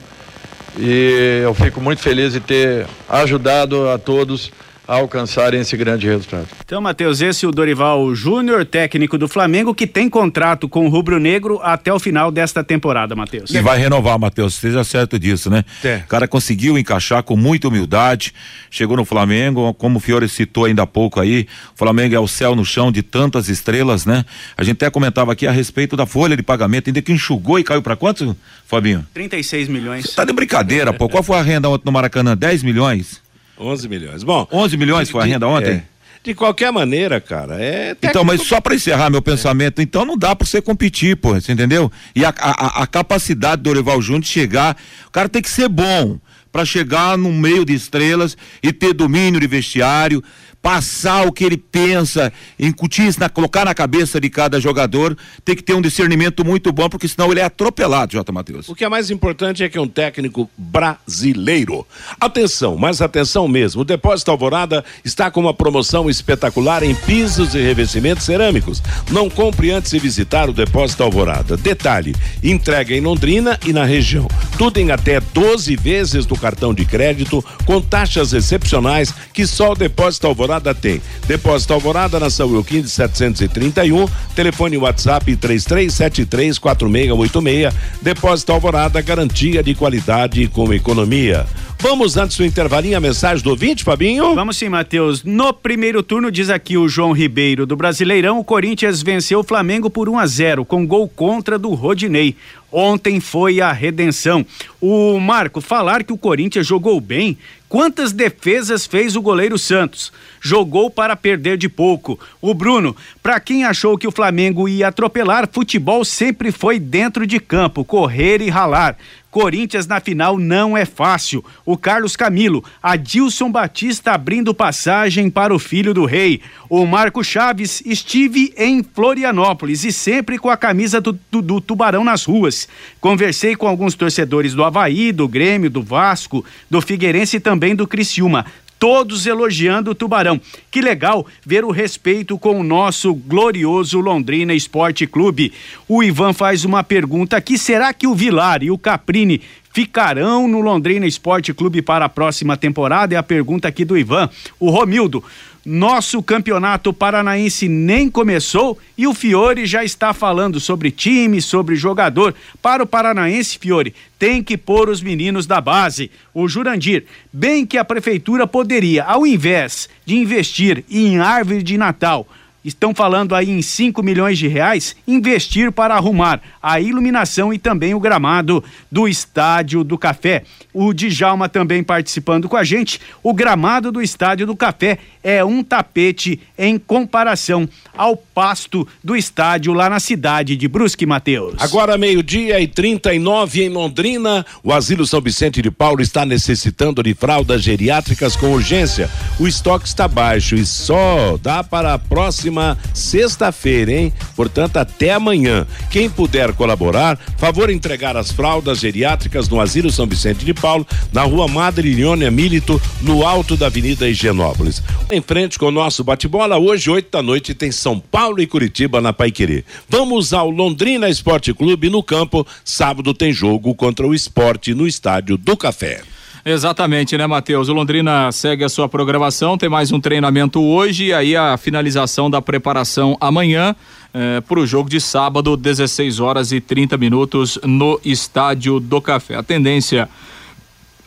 [0.78, 4.52] E eu fico muito feliz de ter ajudado a todos
[4.92, 6.50] a alcançarem esse grande resultado.
[6.66, 10.90] Então, Matheus, esse é o Dorival Júnior, técnico do Flamengo, que tem contrato com o
[10.90, 13.52] Rubro Negro até o final desta temporada, Matheus.
[13.52, 15.64] E vai renovar, Matheus, esteja certo disso, né?
[15.82, 16.02] É.
[16.04, 18.34] O cara conseguiu encaixar com muita humildade,
[18.70, 22.28] chegou no Flamengo, como o Fiore citou ainda há pouco aí, o Flamengo é o
[22.28, 24.26] céu no chão de tantas estrelas, né?
[24.58, 27.64] A gente até comentava aqui a respeito da folha de pagamento, ainda que enxugou e
[27.64, 28.36] caiu para quanto,
[28.68, 29.08] Fabinho?
[29.14, 30.10] 36 milhões.
[30.10, 31.08] Você tá de brincadeira, pô.
[31.08, 32.36] Qual foi a renda ontem no Maracanã?
[32.36, 33.22] 10 milhões?
[33.62, 34.24] 11 milhões.
[34.24, 34.48] Bom.
[34.52, 35.74] 11 milhões de, foi a renda ontem?
[35.74, 35.84] É.
[36.24, 37.96] De qualquer maneira, cara, é.
[37.96, 38.08] Técnico...
[38.08, 39.84] Então, mas só para encerrar meu pensamento, é.
[39.84, 41.92] então não dá para você competir, pô, você entendeu?
[42.16, 45.68] E a, a, a capacidade do Orival Júnior de chegar, o cara tem que ser
[45.68, 46.20] bom
[46.52, 50.24] para chegar no meio de estrelas e ter domínio de vestiário,
[50.62, 55.56] passar o que ele pensa, incutir isso, na, colocar na cabeça de cada jogador, tem
[55.56, 58.70] que ter um discernimento muito bom, porque senão ele é atropelado, Jota Matheus.
[58.70, 61.86] O que é mais importante é que é um técnico brasileiro.
[62.20, 67.60] Atenção, mas atenção mesmo, o Depósito Alvorada está com uma promoção espetacular em pisos e
[67.60, 68.84] revestimentos cerâmicos.
[69.10, 71.58] Não compre antes de visitar o Depósito Alvorada.
[71.58, 74.28] Detalhe, entrega em Londrina e na região.
[74.58, 79.76] Tudo em até 12 vezes do cartão de crédito, com taxas excepcionais que só o
[79.76, 81.02] Depósito Alvorada Alvorada tem.
[81.26, 87.74] Depósito Alvorada na São Wilkin 731, telefone WhatsApp 33734686.
[88.02, 91.46] Depósito Alvorada, garantia de qualidade com economia.
[91.80, 94.36] Vamos antes do intervalinho a mensagem do ouvinte, Fabinho?
[94.36, 95.24] Vamos sim, Matheus.
[95.24, 99.90] No primeiro turno, diz aqui o João Ribeiro do Brasileirão, o Corinthians venceu o Flamengo
[99.90, 102.36] por 1 a 0 com gol contra do Rodinei.
[102.72, 104.46] Ontem foi a redenção.
[104.80, 107.36] O Marco, falar que o Corinthians jogou bem,
[107.72, 110.12] quantas defesas fez o goleiro Santos?
[110.42, 112.20] Jogou para perder de pouco.
[112.42, 117.40] O Bruno, para quem achou que o Flamengo ia atropelar, futebol sempre foi dentro de
[117.40, 118.98] campo, correr e ralar.
[119.32, 121.44] Corinthians na final não é fácil.
[121.66, 126.42] O Carlos Camilo, Adilson Batista abrindo passagem para o filho do rei.
[126.70, 132.04] O Marco Chaves, estive em Florianópolis e sempre com a camisa do, do, do Tubarão
[132.04, 132.68] nas ruas.
[133.00, 137.88] Conversei com alguns torcedores do Havaí, do Grêmio, do Vasco, do Figueirense e também do
[137.88, 138.46] Criciúma
[138.82, 140.42] todos elogiando o Tubarão.
[140.72, 145.54] Que legal ver o respeito com o nosso glorioso Londrina Esporte Clube.
[145.88, 149.40] O Ivan faz uma pergunta aqui: será que o Vilar e o Caprini
[149.74, 153.16] ficarão no Londrina Esporte Clube para a próxima temporada?
[153.16, 154.30] É a pergunta aqui do Ivan.
[154.60, 155.24] O Romildo,
[155.66, 162.34] nosso campeonato paranaense nem começou e o Fiore já está falando sobre time, sobre jogador.
[162.62, 166.10] Para o paranaense, Fiore, tem que pôr os meninos da base.
[166.34, 172.28] O Jurandir, bem que a prefeitura poderia, ao invés de investir em árvore de Natal,
[172.64, 177.94] estão falando aí em 5 milhões de reais, investir para arrumar a iluminação e também
[177.94, 180.44] o gramado do Estádio do Café.
[180.74, 183.00] O Djalma também participando com a gente.
[183.22, 189.74] O gramado do Estádio do Café é um tapete em comparação ao pasto do estádio
[189.74, 191.56] lá na cidade de Brusque, Mateus.
[191.60, 197.14] Agora meio-dia e 39 em Londrina, o Asilo São Vicente de Paulo está necessitando de
[197.14, 199.10] fraldas geriátricas com urgência.
[199.40, 202.51] O estoque está baixo e só dá para a próxima
[202.94, 204.14] sexta-feira, hein?
[204.36, 205.66] Portanto, até amanhã.
[205.90, 211.24] Quem puder colaborar, favor entregar as fraldas geriátricas no Asilo São Vicente de Paulo, na
[211.24, 214.84] rua Madre Leônia Milito, no alto da Avenida Higienópolis.
[215.12, 219.02] Em frente com o nosso bate-bola, hoje, oito da noite, tem São Paulo e Curitiba
[219.02, 219.64] na Paiquerê.
[219.90, 222.46] Vamos ao Londrina Esporte Clube no campo.
[222.64, 226.02] Sábado tem jogo contra o esporte no Estádio do Café.
[226.44, 227.70] Exatamente, né, Matheus?
[227.70, 232.32] O Londrina segue a sua programação, tem mais um treinamento hoje e aí a finalização
[232.32, 233.76] da preparação amanhã
[234.12, 239.36] eh, para o jogo de sábado, 16 horas e 30 minutos no Estádio do Café.
[239.36, 240.10] A tendência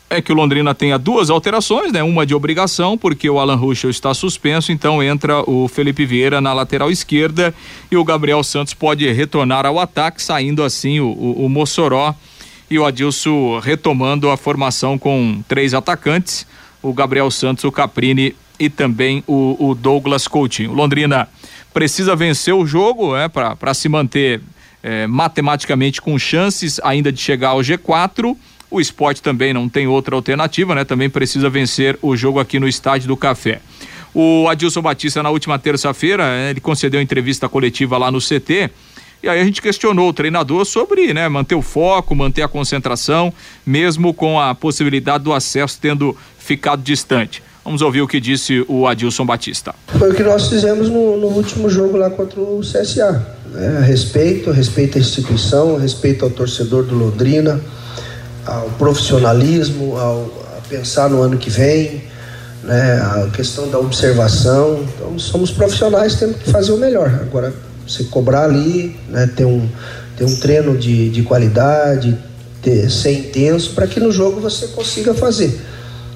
[0.08, 2.00] é que o Londrina tenha duas alterações, né?
[2.00, 6.52] Uma de obrigação, porque o Alan Ruschel está suspenso, então entra o Felipe Vieira na
[6.52, 7.52] lateral esquerda
[7.90, 12.14] e o Gabriel Santos pode retornar ao ataque, saindo assim o, o, o Mossoró
[12.70, 16.46] e o Adilson retomando a formação com três atacantes,
[16.82, 20.72] o Gabriel Santos, o Caprini e também o, o Douglas Coutinho.
[20.72, 21.28] Londrina
[21.72, 24.40] precisa vencer o jogo é, para se manter
[24.82, 28.36] é, matematicamente com chances ainda de chegar ao G4.
[28.70, 30.84] O esporte também não tem outra alternativa, né?
[30.84, 33.60] Também precisa vencer o jogo aqui no Estádio do Café.
[34.12, 38.70] O Adilson Batista, na última terça-feira, é, ele concedeu entrevista coletiva lá no CT
[39.24, 43.32] e aí a gente questionou o treinador sobre, né, manter o foco, manter a concentração,
[43.64, 47.42] mesmo com a possibilidade do acesso tendo ficado distante.
[47.64, 49.74] Vamos ouvir o que disse o Adilson Batista.
[49.98, 53.26] Foi o que nós fizemos no, no último jogo lá contra o CSA.
[53.50, 53.82] Né?
[53.86, 57.58] Respeito, respeito à instituição, respeito ao torcedor do Londrina,
[58.44, 62.04] ao profissionalismo, ao, a pensar no ano que vem,
[62.62, 63.00] né?
[63.00, 64.84] a questão da observação.
[64.94, 67.08] Então, somos profissionais, temos que fazer o melhor.
[67.22, 67.54] Agora,
[67.86, 69.68] você cobrar ali, né, ter, um,
[70.16, 72.16] ter um treino de, de qualidade,
[72.62, 75.60] ter, ser intenso, para que no jogo você consiga fazer.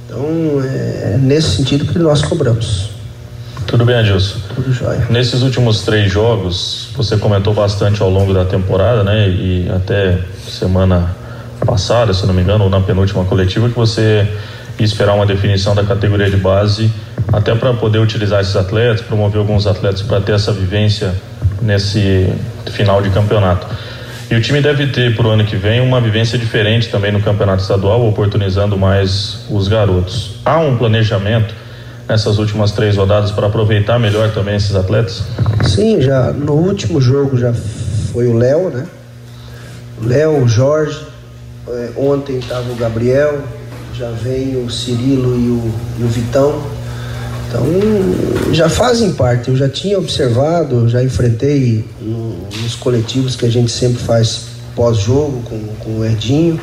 [0.06, 2.90] Então, é, é nesse sentido que nós cobramos.
[3.66, 4.38] Tudo bem, Adilson?
[4.54, 5.06] Tudo jóia.
[5.10, 9.28] Nesses últimos três jogos, você comentou bastante ao longo da temporada, né?
[9.28, 11.14] E até semana
[11.66, 14.26] passada, se não me engano, ou na penúltima coletiva, que você
[14.78, 16.90] ia esperar uma definição da categoria de base,
[17.30, 21.14] até para poder utilizar esses atletas, promover alguns atletas para ter essa vivência
[21.60, 22.32] nesse
[22.70, 23.66] final de campeonato.
[24.30, 27.20] E o time deve ter para o ano que vem uma vivência diferente também no
[27.20, 30.36] campeonato estadual, oportunizando mais os garotos.
[30.44, 31.54] Há um planejamento
[32.06, 35.22] nessas últimas três rodadas para aproveitar melhor também esses atletas?
[35.64, 37.54] Sim, já no último jogo já
[38.12, 38.86] foi o Léo, né?
[40.02, 41.00] O Léo, o Jorge,
[41.68, 43.42] é, ontem estava o Gabriel,
[43.94, 46.62] já vem o Cirilo e o, e o Vitão
[47.48, 47.64] então,
[48.52, 49.48] já fazem parte.
[49.48, 54.42] Eu já tinha observado, já enfrentei no, nos coletivos que a gente sempre faz
[54.76, 56.60] pós-jogo com, com o Edinho.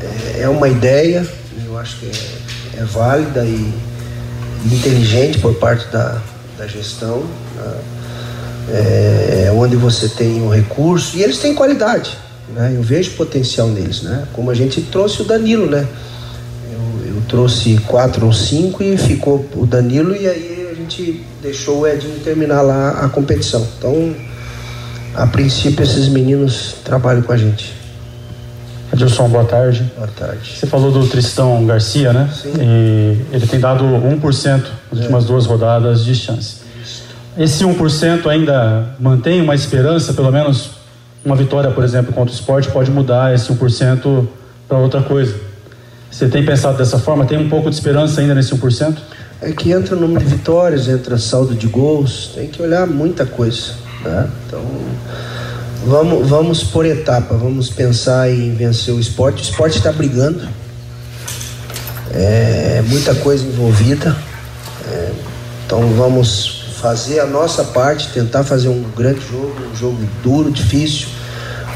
[0.00, 1.26] É, é, uma ideia,
[1.64, 3.74] eu acho que é, é válida e,
[4.64, 6.22] inteligente por parte da,
[6.56, 7.24] da gestão.
[7.56, 7.74] Né?
[8.68, 12.16] É, é onde você tem o recurso e eles têm qualidade.
[12.54, 12.74] Né?
[12.76, 14.26] Eu vejo potencial neles, né?
[14.32, 15.86] Como a gente trouxe o Danilo, né?
[17.28, 22.18] Trouxe quatro ou cinco e ficou o Danilo e aí a gente deixou o Edinho
[22.20, 23.66] terminar lá a competição.
[23.78, 24.14] Então,
[25.14, 27.74] a princípio, esses meninos trabalham com a gente.
[28.92, 29.90] Adilson, boa tarde.
[29.96, 30.56] Boa tarde.
[30.56, 32.30] Você falou do Tristão Garcia, né?
[32.32, 32.52] Sim.
[32.60, 34.68] E ele tem dado 1% nas é.
[34.92, 36.66] últimas duas rodadas de chance.
[37.36, 40.70] Esse 1% ainda mantém uma esperança, pelo menos
[41.24, 44.26] uma vitória, por exemplo, contra o esporte pode mudar esse 1%
[44.68, 45.34] para outra coisa.
[46.16, 47.26] Você tem pensado dessa forma?
[47.26, 48.96] Tem um pouco de esperança ainda nesse 1%?
[49.42, 53.26] É que entra o número de vitórias, entra saldo de gols, tem que olhar muita
[53.26, 53.74] coisa.
[54.02, 54.26] Né?
[54.46, 54.62] Então,
[55.84, 59.42] vamos, vamos por etapa, vamos pensar em vencer o esporte.
[59.42, 60.48] O esporte está brigando,
[62.14, 64.16] é muita coisa envolvida.
[64.88, 65.12] É,
[65.66, 71.08] então, vamos fazer a nossa parte, tentar fazer um grande jogo, um jogo duro, difícil,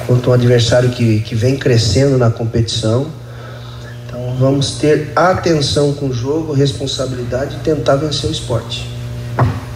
[0.07, 3.19] contra um adversário que, que vem crescendo na competição
[4.40, 8.90] vamos ter atenção com o jogo, responsabilidade e tentar vencer o esporte.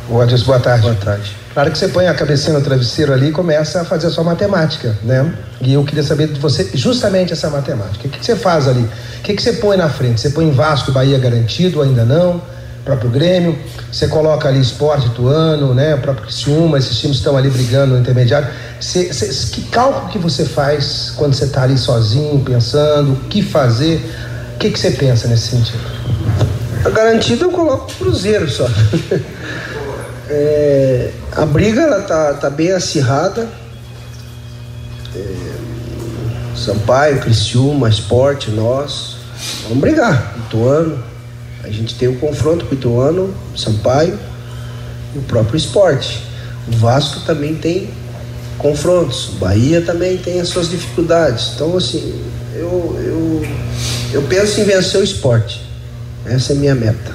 [0.08, 0.82] O Adilson, boa tarde.
[0.82, 1.36] Boa tarde.
[1.52, 4.24] Claro que você põe a cabecinha no travesseiro ali e começa a fazer a sua
[4.24, 5.32] matemática, né?
[5.60, 8.08] E eu queria saber de você justamente essa matemática.
[8.08, 8.82] O que, que você faz ali?
[8.82, 10.20] O que, que você põe na frente?
[10.20, 12.40] Você põe Vasco Bahia garantido, ainda não?
[12.84, 13.58] próprio Grêmio,
[13.90, 15.94] você coloca ali Esporte Ituano, né?
[15.94, 18.48] O próprio Criciúma, esses times estão ali brigando no intermediário.
[19.52, 24.04] Que cálculo que você faz quando você está ali sozinho, pensando o que fazer?
[24.54, 25.84] O que, que você pensa nesse sentido?
[26.84, 28.66] A garantida eu coloco o Cruzeiro só.
[30.28, 33.48] é, a briga ela tá, tá bem acirrada.
[35.14, 35.54] É,
[36.56, 39.16] Sampaio, Criciúma, Esporte, nós.
[39.64, 40.34] Vamos brigar.
[40.46, 41.02] Ituano.
[41.62, 44.18] A gente tem o um confronto com o Ituano, Sampaio
[45.14, 46.22] e o próprio esporte.
[46.68, 47.90] O Vasco também tem
[48.58, 49.30] confrontos.
[49.30, 51.52] O Bahia também tem as suas dificuldades.
[51.54, 52.22] Então, assim,
[52.54, 53.13] eu, eu
[54.14, 55.60] eu penso em vencer o esporte.
[56.24, 57.12] Essa é a minha meta.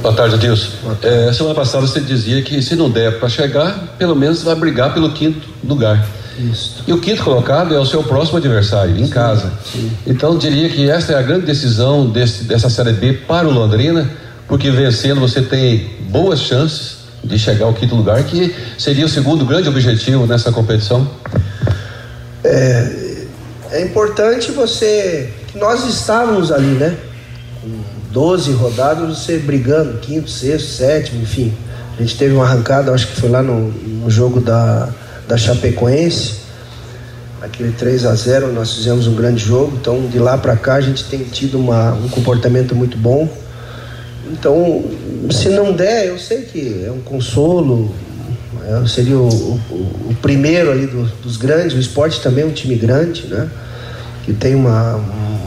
[0.00, 0.70] Boa tarde, Adilson.
[0.82, 1.28] Boa tarde.
[1.28, 4.94] É, semana passada você dizia que se não der para chegar, pelo menos vai brigar
[4.94, 6.06] pelo quinto lugar.
[6.38, 6.84] Isso.
[6.86, 9.52] E o quinto colocado é o seu próximo adversário, em sim, casa.
[9.70, 9.90] Sim.
[10.06, 14.08] Então diria que essa é a grande decisão desse, dessa Série B para o Londrina,
[14.46, 19.44] porque vencendo você tem boas chances de chegar ao quinto lugar, que seria o segundo
[19.44, 21.10] grande objetivo nessa competição.
[22.44, 23.10] É,
[23.72, 26.96] é importante você nós estávamos ali, né?
[27.60, 27.68] Com
[28.12, 31.52] 12 rodadas, você brigando, quinto, sexto, sétimo, enfim.
[31.98, 34.88] A gente teve uma arrancada, acho que foi lá no, no jogo da,
[35.28, 36.40] da Chapecoense.
[37.42, 40.80] aquele 3 a 0 nós fizemos um grande jogo, então de lá para cá a
[40.80, 43.28] gente tem tido uma, um comportamento muito bom.
[44.32, 44.84] Então,
[45.30, 47.92] se não der, eu sei que é um consolo,
[48.64, 52.52] é, seria o, o, o primeiro ali do, dos grandes, o esporte também é um
[52.52, 53.48] time grande, né?
[54.24, 55.00] Que tem uma,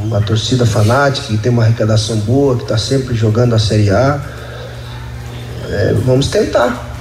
[0.04, 4.22] uma torcida fanática, que tem uma arrecadação boa, que está sempre jogando a Série A.
[5.70, 6.98] É, vamos tentar.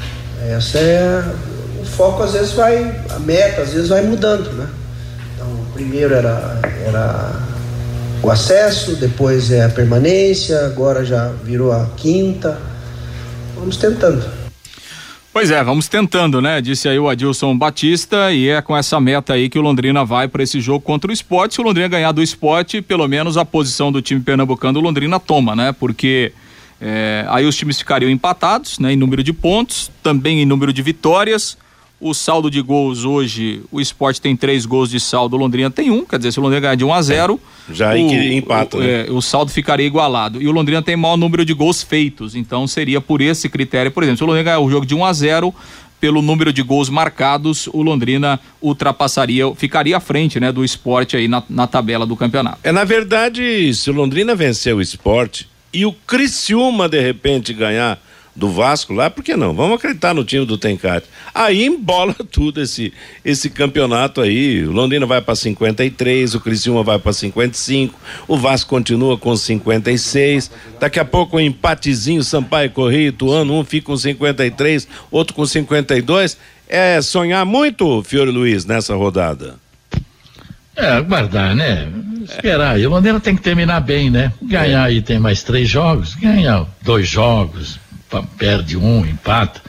[0.48, 1.24] Essa é
[1.80, 4.66] o foco às vezes vai, a meta às vezes vai mudando, né?
[5.34, 7.32] Então, primeiro era, era
[8.22, 12.56] o acesso, depois é a permanência, agora já virou a quinta.
[13.56, 14.41] Vamos tentando.
[15.32, 16.60] Pois é, vamos tentando, né?
[16.60, 20.28] Disse aí o Adilson Batista e é com essa meta aí que o Londrina vai
[20.28, 21.54] para esse jogo contra o esporte.
[21.54, 25.18] Se o Londrina ganhar do esporte, pelo menos a posição do time pernambucano o Londrina
[25.18, 25.72] toma, né?
[25.72, 26.32] Porque
[26.78, 28.92] é, aí os times ficariam empatados, né?
[28.92, 31.56] Em número de pontos, também em número de vitórias.
[32.04, 35.88] O saldo de gols hoje, o esporte tem três gols de saldo, o Londrina tem
[35.88, 37.40] um, quer dizer, se o Londrina ganhar de 1 a 0
[37.70, 39.06] Já aí o, empata, o, né?
[39.06, 40.42] é, o saldo ficaria igualado.
[40.42, 43.92] E o Londrina tem maior número de gols feitos, então seria por esse critério.
[43.92, 45.54] Por exemplo, se o Londrina ganhar o jogo de 1 a 0
[46.00, 51.28] pelo número de gols marcados, o Londrina ultrapassaria, ficaria à frente, né, do esporte aí
[51.28, 52.58] na, na tabela do campeonato.
[52.64, 57.96] É, na verdade, se o Londrina vencer o esporte e o Criciúma, de repente, ganhar
[58.34, 59.52] do Vasco lá, por que não?
[59.52, 61.06] Vamos acreditar no time do Tencate.
[61.34, 62.92] Aí embola tudo esse
[63.24, 64.64] esse campeonato aí.
[64.64, 70.50] O Londrina vai para 53, o Criciúma vai para 55, o Vasco continua com 56.
[70.80, 76.38] Daqui a pouco um empatezinho Sampaio Correia Tuano, um fica com 53, outro com 52.
[76.68, 79.56] É sonhar muito, Fiore Luiz, nessa rodada.
[80.74, 81.86] É, aguardar, né?
[82.24, 82.80] Esperar.
[82.80, 84.32] E o Londrina tem que terminar bem, né?
[84.42, 87.78] Ganhar aí tem mais três jogos, ganha dois jogos,
[88.36, 89.60] perde um, empata.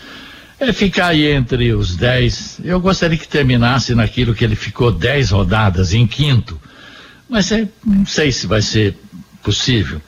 [0.60, 2.60] É ficar aí entre os dez.
[2.64, 6.60] Eu gostaria que terminasse naquilo que ele ficou dez rodadas em quinto.
[7.30, 8.98] Mas é, não sei se vai ser
[9.44, 10.02] possível.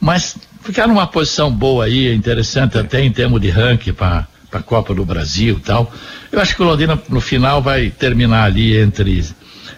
[0.00, 4.62] Mas ficar numa posição boa aí, é interessante até em termos de ranking para a
[4.62, 5.92] Copa do Brasil e tal.
[6.32, 9.24] Eu acho que o Londrina no final vai terminar ali entre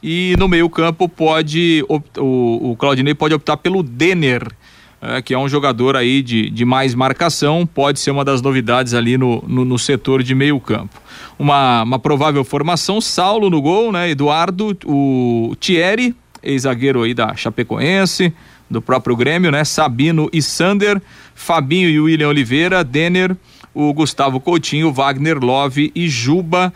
[0.03, 1.85] E no meio-campo pode.
[1.87, 2.01] O,
[2.71, 4.45] o Claudinei pode optar pelo Denner.
[5.05, 8.93] É, que é um jogador aí de, de mais marcação, pode ser uma das novidades
[8.93, 10.97] ali no, no, no setor de meio campo.
[11.37, 14.09] Uma, uma provável formação, Saulo no gol, né?
[14.09, 18.33] Eduardo, o Thierry, ex-zagueiro aí da Chapecoense,
[18.69, 19.65] do próprio Grêmio, né?
[19.65, 21.01] Sabino e Sander,
[21.35, 23.35] Fabinho e William Oliveira, Denner,
[23.73, 26.71] o Gustavo Coutinho, Wagner Love e Juba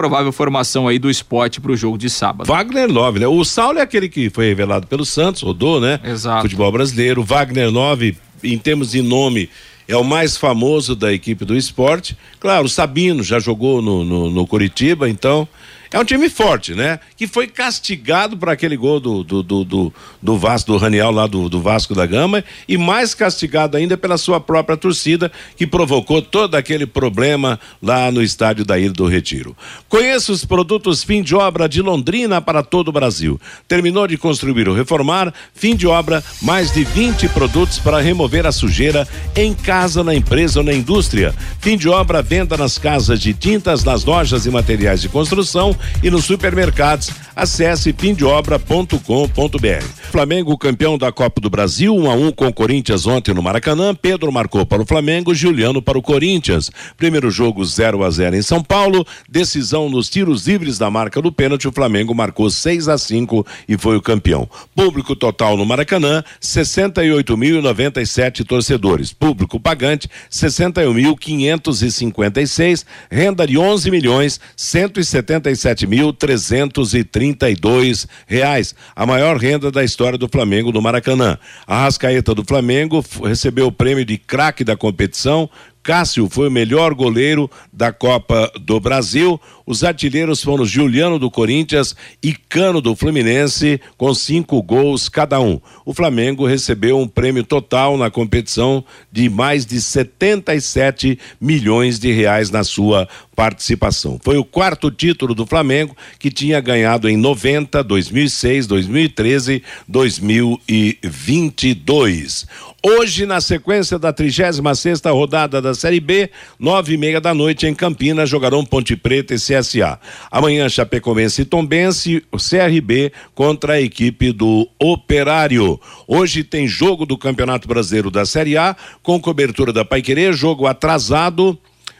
[0.00, 2.46] provável formação aí do esporte para o jogo de sábado.
[2.46, 3.26] Wagner Love, né?
[3.26, 6.00] O Saulo é aquele que foi revelado pelo Santos, rodou, né?
[6.02, 6.42] Exato.
[6.42, 7.22] Futebol brasileiro.
[7.22, 9.50] Wagner Love, em termos de nome,
[9.86, 12.16] é o mais famoso da equipe do esporte.
[12.38, 15.46] Claro, o Sabino já jogou no, no, no Curitiba, então
[15.92, 17.00] é um time forte, né?
[17.16, 21.26] Que foi castigado por aquele gol do, do, do, do, do Vasco, do Raniel lá
[21.26, 26.22] do, do Vasco da Gama, e mais castigado ainda pela sua própria torcida, que provocou
[26.22, 29.56] todo aquele problema lá no estádio da Ilha do Retiro.
[29.88, 33.40] Conheça os produtos fim de obra de Londrina para todo o Brasil.
[33.66, 38.52] Terminou de construir ou reformar, fim de obra, mais de 20 produtos para remover a
[38.52, 41.34] sujeira em casa, na empresa ou na indústria.
[41.58, 46.10] Fim de obra, venda nas casas de tintas, nas lojas e materiais de construção e
[46.10, 47.10] nos supermercados.
[47.40, 49.84] Acesse fimdeobra.com.br.
[50.10, 53.94] Flamengo campeão da Copa do Brasil, 1 a 1 com o Corinthians ontem no Maracanã.
[53.94, 56.70] Pedro marcou para o Flamengo, Juliano para o Corinthians.
[56.98, 59.06] Primeiro jogo 0 a 0 em São Paulo.
[59.26, 63.78] Decisão nos tiros livres da marca do pênalti, o Flamengo marcou 6 a 5 e
[63.78, 64.46] foi o campeão.
[64.76, 69.14] Público total no Maracanã, 68.097 torcedores.
[69.14, 80.18] Público pagante, 61.556, renda de 11 milhões 177.330 32 reais, a maior renda da história
[80.18, 81.38] do Flamengo no Maracanã.
[81.66, 85.48] A Rascaeta do Flamengo recebeu o prêmio de craque da competição,
[85.82, 89.40] Cássio foi o melhor goleiro da Copa do Brasil.
[89.66, 95.60] Os artilheiros foram Juliano do Corinthians e Cano do Fluminense, com cinco gols cada um.
[95.84, 102.50] O Flamengo recebeu um prêmio total na competição de mais de 77 milhões de reais
[102.50, 103.08] na sua
[103.40, 104.20] participação.
[104.22, 112.46] Foi o quarto título do Flamengo, que tinha ganhado em 90, 2006, 2013, 2022.
[112.82, 117.66] Hoje, na sequência da 36 sexta rodada da Série B, nove e meia da noite
[117.66, 120.00] em Campinas, jogarão Ponte Preta e CSA.
[120.30, 125.78] Amanhã, Chapecoense e Tombense, CRB contra a equipe do Operário.
[126.08, 131.58] Hoje tem jogo do Campeonato Brasileiro da Série A, com cobertura da Paiquerê, jogo atrasado.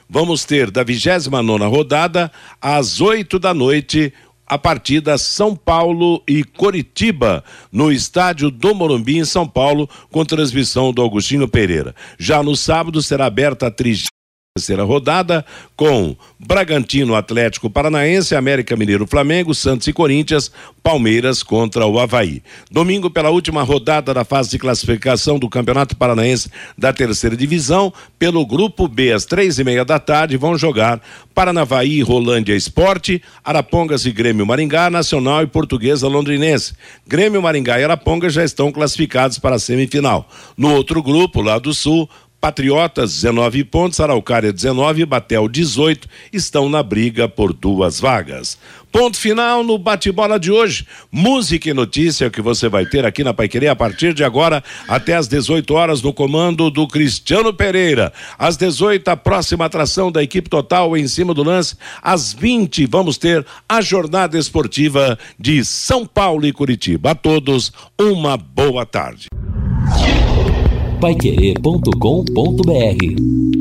[0.09, 4.15] Vamos ter da 29 nona rodada, às 8 da noite,
[4.51, 10.93] a partida São Paulo e Coritiba, no estádio do Morumbi, em São Paulo, com transmissão
[10.93, 11.95] do Agostinho Pereira.
[12.19, 14.20] Já no sábado será aberta a trigésima
[14.57, 15.47] terceira rodada
[15.77, 20.51] com Bragantino, Atlético Paranaense, América Mineiro, Flamengo, Santos e Corinthians,
[20.83, 22.43] Palmeiras contra o Havaí.
[22.69, 28.45] Domingo, pela última rodada da fase de classificação do Campeonato Paranaense da terceira divisão, pelo
[28.45, 31.01] grupo B, às três e meia da tarde, vão jogar
[31.33, 36.75] Paranavaí, Rolândia Esporte, Arapongas e Grêmio Maringá, Nacional e Portuguesa Londrinense.
[37.07, 40.29] Grêmio Maringá e Arapongas já estão classificados para a semifinal.
[40.57, 42.11] No outro grupo, lá do Sul,
[42.41, 48.57] Patriotas 19 pontos, Araucária 19, Batel 18 estão na briga por duas vagas.
[48.91, 50.87] Ponto final no bate-bola de hoje.
[51.13, 55.15] Música e notícia que você vai ter aqui na Paiquerê a partir de agora até
[55.15, 58.13] às 18 horas no comando do Cristiano Pereira.
[58.39, 61.77] Às 18 a próxima atração da equipe total em cima do lance.
[62.03, 67.11] Às 20 vamos ter a jornada esportiva de São Paulo e Curitiba.
[67.11, 69.29] A todos uma boa tarde
[71.01, 73.60] paiquerê.com.br